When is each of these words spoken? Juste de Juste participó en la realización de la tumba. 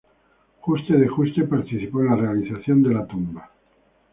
Juste 0.65 0.93
de 0.95 1.07
Juste 1.15 1.43
participó 1.47 2.01
en 2.01 2.07
la 2.07 2.15
realización 2.15 2.81
de 2.81 2.91
la 2.91 3.05
tumba. 3.05 3.51